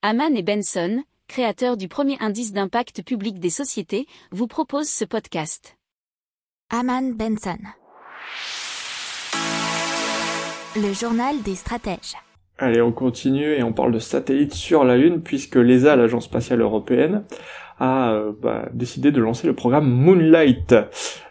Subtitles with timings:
[0.00, 5.76] Haman et Benson, créateurs du premier indice d'impact public des sociétés, vous proposent ce podcast.
[6.70, 7.58] Haman Benson.
[10.76, 12.14] Le journal des stratèges.
[12.58, 16.60] Allez, on continue et on parle de satellites sur la Lune puisque l'ESA, l'agence spatiale
[16.60, 17.24] européenne,
[17.80, 20.76] a euh, bah, décidé de lancer le programme Moonlight.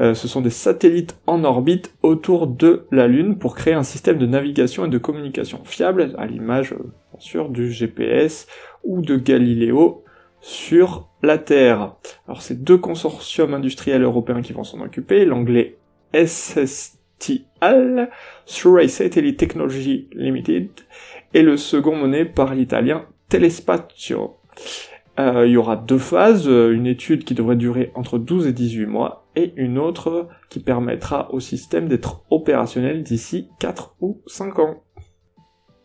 [0.00, 4.18] Euh, ce sont des satellites en orbite autour de la Lune pour créer un système
[4.18, 8.46] de navigation et de communication fiable, à l'image euh, sûr du GPS
[8.84, 10.04] ou de Galileo
[10.40, 11.96] sur la Terre.
[12.26, 15.78] Alors c'est deux consortiums industriels européens qui vont s'en occuper, l'anglais
[16.14, 18.08] SSTL,
[18.46, 20.68] Surrey Satellite Technology Limited,
[21.34, 24.36] et le second mené par l'italien Telespazio.
[25.18, 28.86] Euh, il y aura deux phases, une étude qui devrait durer entre 12 et 18
[28.86, 34.84] mois, et une autre qui permettra au système d'être opérationnel d'ici 4 ou 5 ans.